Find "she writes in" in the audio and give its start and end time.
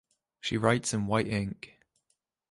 0.39-1.05